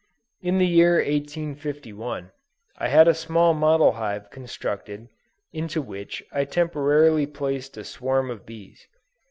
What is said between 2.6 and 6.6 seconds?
I had a small model hive constructed, into which I